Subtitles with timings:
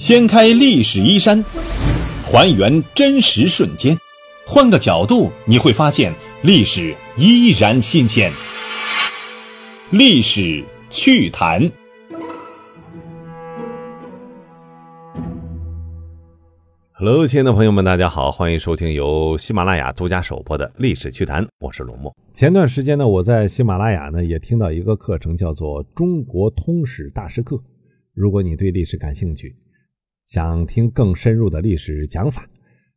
[0.00, 1.44] 掀开历史衣衫，
[2.24, 3.94] 还原真实瞬间，
[4.46, 6.10] 换个角度你会发现
[6.42, 8.32] 历史依然新鲜。
[9.90, 11.70] 历史趣谈。
[16.92, 22.16] Hello，亲爱的朋友们，大家好，欢迎收听由喜马拉雅独家首播的《历史趣谈》，我是龙墨。
[22.32, 27.56] 前段时间呢，我在喜马拉雅呢也听到一个课程，叫做《中国通史大师课》。
[28.14, 29.54] 如果你对历史感兴趣，
[30.30, 32.48] 想听更深入的历史讲法，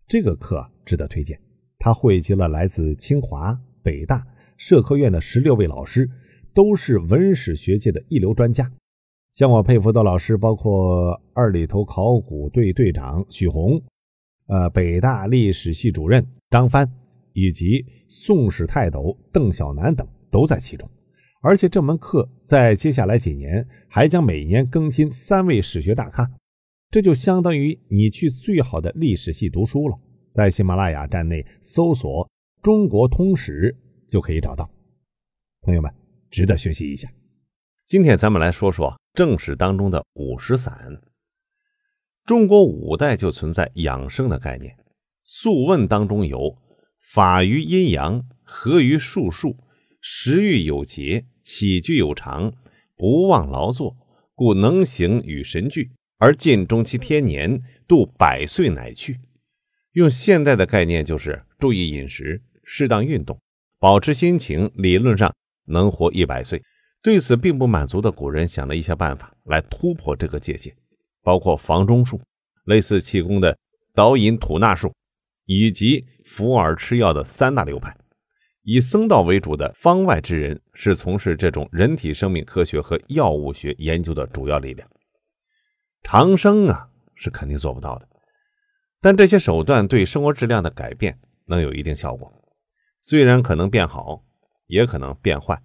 [0.08, 1.36] 这个课值得推荐。
[1.80, 4.24] 它汇集了来自清华、北大、
[4.56, 6.08] 社科院的十六位老师，
[6.54, 8.72] 都是文史学界的一流专家。
[9.34, 13.82] 像我佩服的老师，包括二里头考古队队长许宏。
[14.46, 16.88] 呃，北大历史系主任张帆
[17.34, 20.88] 以及宋史泰斗邓小南等都在其中，
[21.42, 26.30] 而且这门课在接下来几年还将每年更新三位史学大咖，
[26.94, 29.98] 这就相当于你去最好的历史系读书了。
[30.32, 32.30] 在喜马拉雅站内搜索
[32.62, 33.76] “中国通史”
[34.08, 34.70] 就可以找到，
[35.62, 35.92] 朋友们
[36.30, 37.12] 值得学习一下。
[37.84, 41.02] 今天咱们来说说正史当中的五石散。
[42.26, 44.72] 中国五代就存在养生的概念，
[45.24, 46.56] 《素问》当中有
[47.12, 49.58] “法于阴阳，合于术数，
[50.00, 52.54] 食欲有节，起居有常，
[52.96, 53.98] 不忘劳作，
[54.36, 55.90] 故能行与神俱，
[56.24, 59.20] 而尽终其天年，度百岁乃去。”
[59.92, 63.38] 用现代的概念就是注意饮食，适当运动，
[63.78, 65.36] 保持心情，理论上
[65.66, 66.64] 能活一百岁。
[67.02, 70.74] 对此并不满足的古人想了一些办法来突破这个界限。
[71.22, 72.22] 包括房中术，
[72.64, 73.58] 类似气功的
[73.94, 74.94] 导引吐纳术，
[75.46, 77.94] 以及服饵吃药的三大流派。
[78.62, 84.88] 以僧道为主的方外之人是从事这种人体生命科学和药物学研究的主要力量。
[86.04, 88.08] 长生啊，是肯定做不到的。
[89.02, 92.32] 但这些手段对生活质量的改变能有一定效果，
[93.00, 94.24] 虽然可能变好，
[94.68, 95.62] 也可能变坏。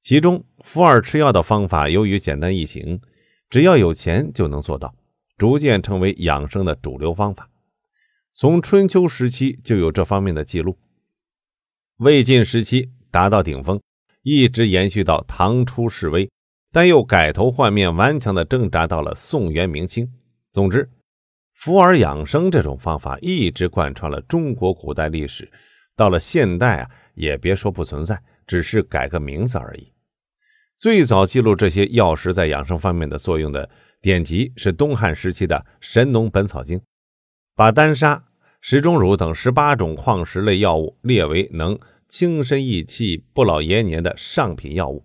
[0.00, 3.00] 其中服饵吃药的方法，由于简单易行。
[3.48, 4.92] 只要有钱就能做到，
[5.36, 7.48] 逐渐成为养生的主流方法。
[8.32, 10.76] 从春秋时期就有这方面的记录，
[11.98, 13.80] 魏晋时期达到顶峰，
[14.22, 16.28] 一直延续到唐初式微，
[16.76, 20.12] 但又改头换面，顽强的挣扎到了宋元明清。
[20.50, 20.86] 总之，
[21.54, 25.50] 服饵养生这种方法一直贯穿了中国古代历史，
[25.96, 29.90] 到了现代啊，也别说不存在，只是改个名字而已。
[30.76, 33.70] 最早记录这些药食在养生方面的作用的
[34.02, 36.78] 典籍是东汉时期的《神农本草经》，
[37.54, 38.22] 把丹砂、
[38.60, 45.02] 石钟乳等十八种矿石类药物列为能轻身益气、不老延年的上品药物。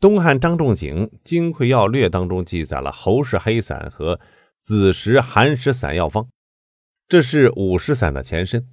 [0.00, 4.18] 东汉张仲景《金匮要略》当中记载了侯氏黑散和
[4.58, 6.26] 子时寒食散药方，
[7.06, 8.66] 这是五石散的前身。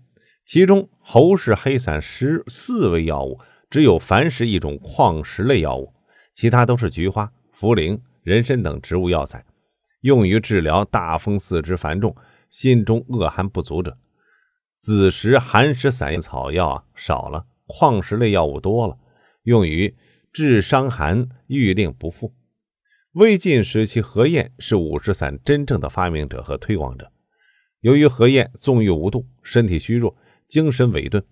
[0.45, 3.37] 其中侯氏黑散十四味药物，
[3.69, 5.93] 只有矾石一种矿石类药物。
[6.33, 7.29] 其他都是菊花、
[7.59, 9.43] 茯苓、人参等植物药材，
[9.99, 12.16] 用于治疗大风四肢繁重、
[12.49, 13.97] 心中恶寒不足者。
[14.77, 18.97] 子时寒食散草药啊少了，矿石类药物多了，
[19.43, 19.93] 用于
[20.31, 22.33] 治伤寒、欲令不复。
[23.13, 27.11] 魏晋时期，何晏是五石散真正的发明者和推广者。
[27.81, 30.16] 由于何晏纵欲无度，身体虚弱，
[30.47, 31.23] 精神萎顿，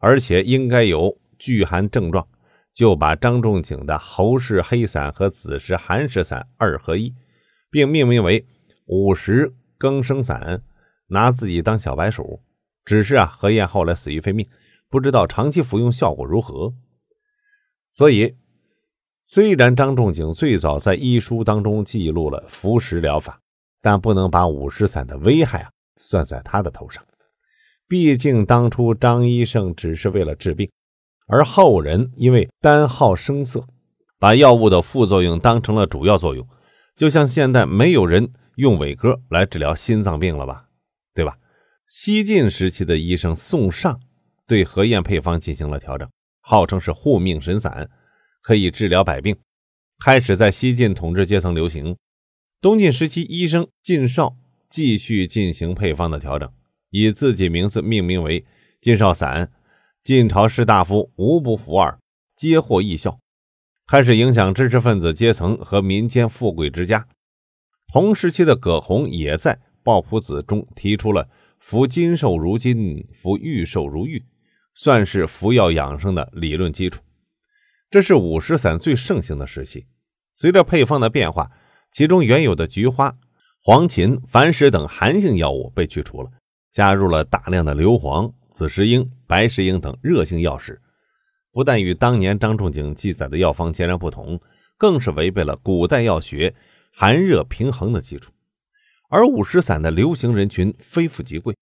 [0.00, 2.26] 而且应该有惧寒症状。
[2.72, 7.14] 就把张仲景的侯氏黑散和子时寒食散二合一，
[7.70, 8.44] 并命名为
[8.86, 10.60] 五石更生散，
[11.06, 12.42] 拿自己当小白鼠。
[12.84, 14.48] 只是啊，何晏后来死于非命，
[14.90, 16.74] 不知道长期服用效果如何。
[17.92, 18.34] 所以，
[19.24, 23.40] 虽然张仲景最早在医书当中记录了服食疗法，
[23.80, 27.02] 但不能把五石散的危害啊算在他的头上。
[27.88, 30.70] 毕竟当初张医生只是为了治病。
[31.26, 33.64] 而后人因为单好声色，
[34.18, 36.46] 把药物的副作用当成了主要作用，
[36.94, 40.66] 就像现在没有人用伟哥来治疗心脏病了吧？
[41.14, 41.38] 对吧？
[41.86, 43.98] 西晋时期的医生宋尚
[44.46, 46.06] 对何晏配方进行了调整，
[46.40, 47.88] 号称是护命神散，
[48.44, 49.34] 可以治疗百病，
[50.04, 51.96] 开始在西晋统治阶层流行。
[52.60, 54.36] 东晋时期，医生晋少
[54.68, 56.52] 继续进行配方的调整，
[56.90, 58.44] 以自己名字命名为
[58.82, 59.50] 晋少散。
[60.02, 61.98] 晋朝士大夫无不服耳，
[62.36, 63.18] 皆获异效，
[63.86, 67.08] 开始影响知识分子阶层和民间富贵之家。
[67.90, 71.30] 同时期的葛洪也在《抱朴子》中提出了
[71.60, 74.22] “服金兽如金，服玉兽如玉”，
[74.76, 77.00] 算是服药养生的理论基础。
[77.94, 79.86] 这是五石散最盛行的时期。
[80.32, 81.52] 随着配方的变化，
[81.92, 83.16] 其中原有的菊花、
[83.62, 86.28] 黄芩、矾石等寒性药物被去除了，
[86.72, 90.82] 加入了大量的硫磺、紫石英、白石英等热性药石，
[91.52, 94.40] 不但与当年张仲景记载的药方截然不同，
[94.76, 96.52] 更是违背了古代药学
[96.92, 98.32] 寒热平衡的基础。
[99.08, 101.56] 而五石散的流行人群非富即贵，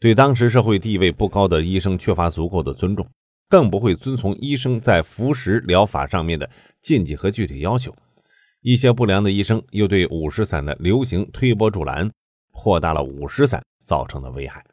[0.00, 3.06] 对当时社会地位不高的医生缺乏足够的尊重，
[3.48, 6.50] 更不会遵从医生在服食疗法上面的
[6.82, 7.94] 禁忌和具体要求。
[8.62, 12.10] 一些不良的医生又对五石散的流行推波助澜，
[12.50, 14.64] 扩大了五石散造成的危害。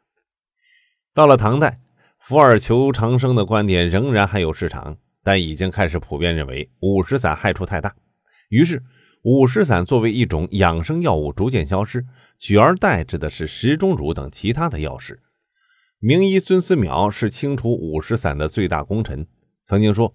[1.12, 1.78] 到了唐代，
[2.18, 7.94] 福尔求长生的观点仍然还有市场，但已经开始普遍认为五石散害处太大。
[8.48, 8.82] 于是，
[9.22, 12.04] 五石散作为一种养生药物逐渐消失，
[12.38, 15.20] 取而代之的是石钟乳等其他的药食。
[16.06, 19.26] 名医孙思邈是清除五石散的最大功臣，
[19.62, 20.14] 曾经说：“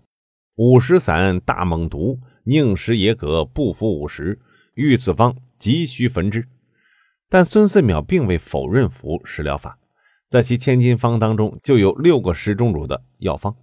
[0.54, 4.38] 五石散大猛毒。”宁食野葛，不服五石。
[4.76, 6.48] 遇此方，急需焚之。
[7.28, 9.80] 但孙思邈并未否认服食疗法，
[10.28, 13.56] 在其千金方当中就有六个食中乳的药方。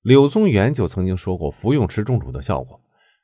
[0.00, 2.80] 柳宗元就曾经说过服用食中乳的效果：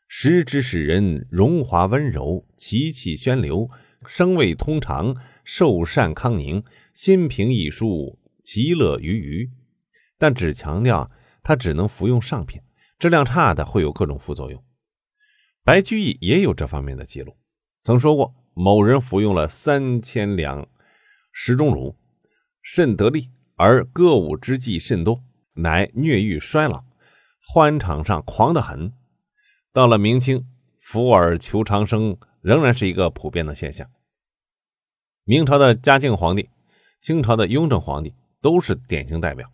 [0.06, 3.70] 食之使人荣华温柔，其气宣流，
[4.06, 6.62] 声味通畅，寿善康宁，
[6.94, 9.50] 心平意舒，其乐于娱。
[10.18, 11.10] 但只强调
[11.42, 12.60] 他只能服用上品。
[12.98, 14.64] 质量差的会有各种副作用。
[15.64, 17.36] 白居易也有这方面的记录，
[17.80, 20.68] 曾说过某人服用了三千两
[21.32, 21.96] 石钟乳，
[22.62, 26.84] 甚得力，而歌舞之际甚多，乃虐欲衰老，
[27.52, 28.92] 欢场上狂得很。
[29.72, 30.46] 到了明清，
[30.78, 33.88] 服尔求长生仍然是一个普遍的现象。
[35.24, 36.50] 明朝的嘉靖皇帝、
[37.00, 39.50] 清朝的雍正皇帝都是典型代表。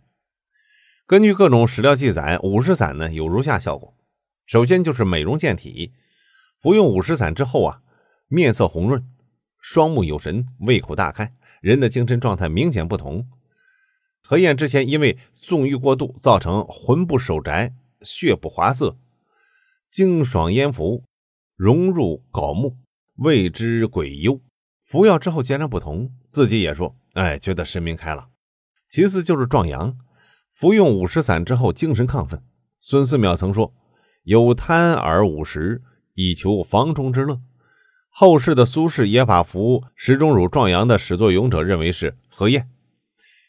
[1.05, 3.95] 根据各种史料记载，五石散呢有如下效果：
[4.45, 5.93] 首先就是美容健体，
[6.59, 7.81] 服用五石散之后啊，
[8.27, 9.03] 面色红润，
[9.59, 13.27] 双目有神，胃口大开，人的精神状态明显不同。
[14.21, 18.95] 何晏之前因为纵欲过度，造成魂不守宅，血不滑色，
[19.89, 21.03] 精爽咽服，
[21.59, 22.77] 融入槁木，
[23.17, 24.39] 谓之鬼幽。
[24.85, 28.29] 服药之后截然不同，自己也说：“哎，觉得神明开朗。”
[28.87, 29.97] 其次就是壮阳。
[30.49, 32.41] 服用五石散之后，精神亢奋。
[32.79, 33.73] 孙思邈曾说
[34.23, 35.83] ：“有贪而五十，
[36.13, 37.41] 以求房中之乐。”
[38.07, 42.69] 后世的苏轼也把服石钟乳壮阳的始作俑者认为是何晏。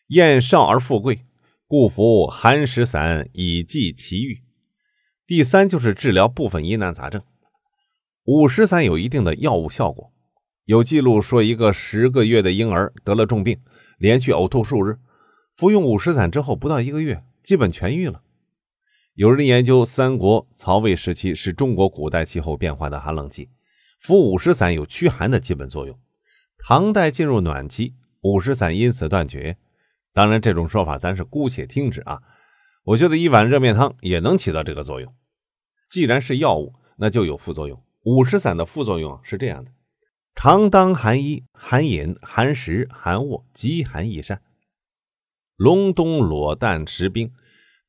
[0.08, 1.24] 晏少而富贵，
[1.68, 4.42] 故服寒食散以济其欲。
[5.28, 7.22] 第三就是治疗部分疑难杂症。
[8.24, 10.12] 五石散有一定的药物效果。
[10.64, 13.60] 有记录说，一个十个月的婴儿得了重病，
[13.98, 14.98] 连续呕吐数日。
[15.56, 18.22] 服用五石散之后，不到一个月，基本痊愈了。
[19.14, 23.48] 有人研究三国、曹魏时期是中国古代气候变化的寒冷期，
[23.98, 25.98] 服五石散有驱寒的基本作用。
[26.58, 29.56] 唐代进入暖期，五石散因此断绝。
[30.12, 32.20] 当然，这种说法咱是姑且听之啊。
[32.84, 35.14] 我觉得一碗热面汤也能起到这个作用。
[35.90, 37.82] 既然是药物，那就有副作用。
[38.02, 39.70] 五石散的副作用是这样的：
[40.34, 44.40] 常当寒衣、寒饮、寒食、寒卧，极寒易善。
[45.56, 47.30] 隆冬裸诞食冰，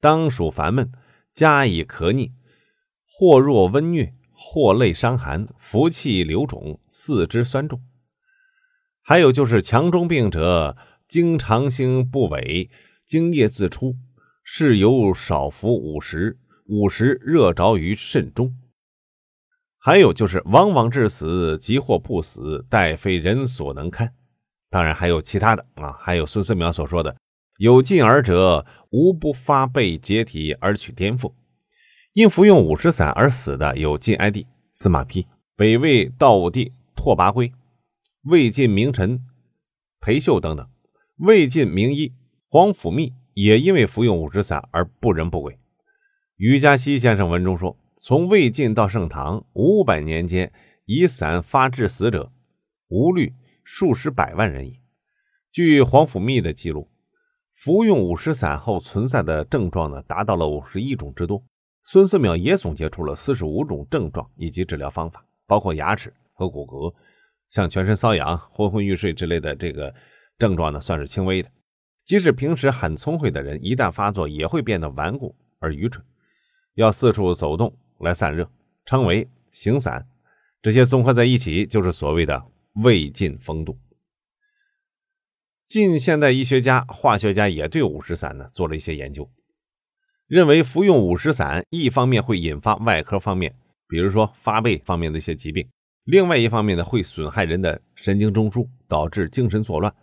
[0.02, 0.92] 当属烦闷，
[1.34, 2.34] 加以咳逆，
[3.08, 7.82] 或若温疟，或类伤寒，服气流肿，四肢酸重。
[9.02, 10.76] 还有就是强中病者，
[11.08, 12.70] 经常兴不萎，
[13.08, 13.96] 精液自出，
[14.44, 16.38] 是由少服五石，
[16.68, 18.58] 五石热着于肾中。
[19.84, 24.14] 还有就是往往致死，即或不死，待非人所能堪。
[24.70, 27.16] 当然还有其他的啊，还有孙思邈所说的。
[27.58, 31.34] 有进而者，无不发背解体而取颠覆。
[32.14, 34.46] 因服用五石散而死的有晋哀帝
[34.76, 37.52] 司马丕、北魏道武帝拓跋圭、
[38.26, 39.20] 魏晋名臣
[40.00, 40.70] 裴秀等等。
[41.18, 42.14] 魏晋名医
[42.48, 45.58] 皇甫谧也因为服用五石散而不仁不轨。
[46.38, 50.52] 于嘉熙先生文中说，从魏晋到盛唐五百年间，
[50.86, 52.32] 以散发致死者，
[52.88, 53.32] 无虑
[53.64, 54.80] 数十百万人矣。
[55.52, 56.90] 据皇甫谧的记录。
[57.54, 61.44] 服用五石散后存在的症状呢，达到了五十一种之多。
[61.84, 66.92] 孙思邈也总结出了四十五种症状以及治疗方法，包括牙齿和骨骼，
[67.50, 69.94] 像全身瘙痒、昏昏欲睡之类的这个
[70.40, 71.52] 症状呢，算是轻微的。
[72.04, 76.04] 即使平时很聪慧的人，一旦发作，也会变得顽固而愚蠢，
[76.74, 77.72] 要四处走动
[78.04, 78.50] 来散热，
[78.86, 80.08] 称为行散。
[80.62, 82.46] 这些综合在一起，就是所谓的
[82.84, 83.78] 魏晋风度。
[85.68, 89.30] 近现代医学家、化学家也对五石散呢做了一些研究，
[90.28, 93.56] 认为服用五石散一方面会引发外科方面，
[93.88, 95.68] 比如说发背方面的一些疾病，
[96.04, 99.94] 另外一方面呢，会损害人的神经中枢，导致精神错乱。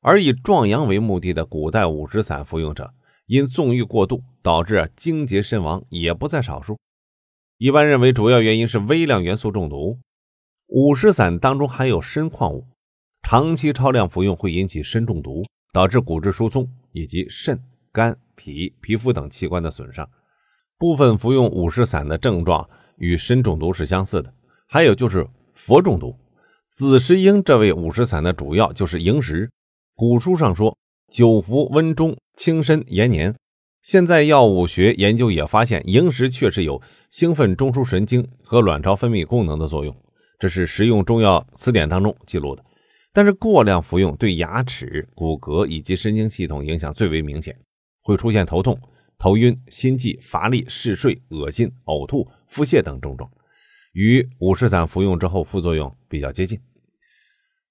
[0.00, 2.92] 而以壮阳为目的的古代五石散服用者，
[3.26, 6.78] 因纵欲过度导致精竭身亡也不在少数。
[7.58, 9.98] 一般认为，主要原因是微量元素中毒。
[10.68, 12.64] 五石散当中含有砷矿物，
[13.22, 17.60] 长期超量服用会引起砷中毒，导致骨质疏松以及肾、
[17.90, 20.08] 肝、脾、皮肤等器官的损伤。
[20.78, 24.32] 部分服用五石散的症状与砷中毒是相似的。
[24.68, 26.16] 还有就是氟中毒，
[26.70, 29.50] 紫石英这味五石散的主要就是萤石。
[29.96, 30.78] 古书上说，
[31.10, 33.34] 久服温中，轻身延年。
[33.82, 39.96] 现在药物学研究也发现，萤石确实有兴奋中枢神经和卵巢分泌功能的作用，
[40.38, 42.64] 这是实用中药词典当中记录的。
[43.12, 47.56] 但是过量服用对牙齿、骨骼以及神经系统影响最为明显，
[48.02, 48.78] 会出现头痛、
[49.18, 53.28] 头晕、心悸、乏力、嗜睡、恶心、呕吐、腹泻等症状。
[53.94, 56.60] 与五石散服用之后副作用比较接近，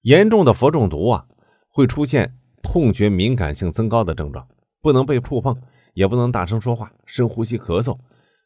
[0.02, 1.24] 严重的氟中毒啊，
[1.70, 4.46] 会出现痛觉敏感性增高的症状，
[4.82, 5.56] 不能被触碰，
[5.94, 7.96] 也不能大声说话、深呼吸、咳嗽，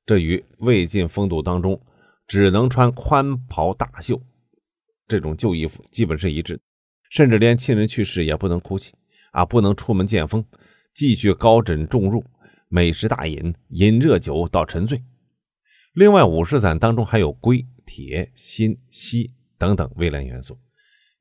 [0.04, 1.80] 这与魏晋风度当中
[2.26, 4.20] 只能穿宽袍大袖
[5.06, 6.60] 这种旧衣服基本是一致，
[7.10, 8.92] 甚至连亲人去世也不能哭泣
[9.32, 10.44] 啊，不能出门见风，
[10.94, 12.24] 继续高枕重入，
[12.68, 15.02] 美食大饮，饮热酒到沉醉。
[15.94, 20.58] 另外，五石散当中还有硅、铁、锌、硒等等微量元素，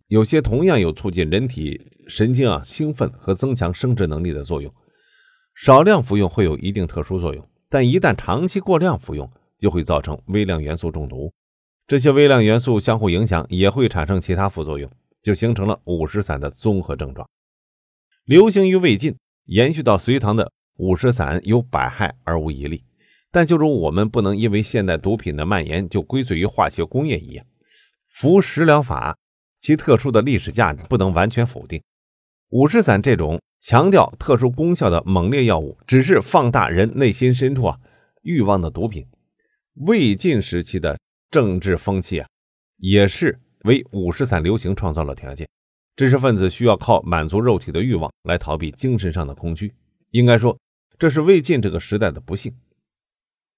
[0.07, 4.73] 有些同样有促进人体神经啊兴奋和增强生殖能力的作用。
[5.55, 11.31] 少量服用会有一定特殊作用，但一旦长期过量服用，就会造成微量元素中毒。
[11.87, 17.25] 这些微量元素相互影响，也会产生其他副作用，就形成了五石散的综合症状。
[18.25, 22.83] 流行于魏晋，延续到隋唐的五石散有百害而无一利。
[23.31, 27.45] 但就如我们不能因为现代毒品的蔓延就归罪于化学工业一样，
[28.09, 29.17] 服食疗法
[29.61, 31.81] 其特殊的历史价值不能完全否定。
[32.51, 37.79] 五石散这种强调特殊功效的猛烈药物，只是放大人内心深处啊
[38.23, 39.07] 欲望的毒品。
[39.75, 42.27] 魏晋时期的政治风气啊，
[42.77, 45.47] 也是为五石散流行创造了条件。
[45.95, 49.73] 知识分子需要靠满足肉体的欲望来逃避精神上的空虚。
[50.09, 50.57] 应该说，
[50.99, 52.53] 这是魏晋这个时代的不幸。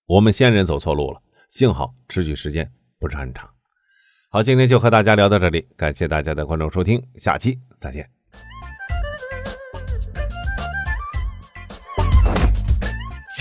[0.06, 1.20] 我们先人走错路了，
[1.50, 3.50] 幸好持续时间不是很长。
[4.30, 8.23] 好，今天就和大家聊到这里，感谢大家的关注收听，下期再见。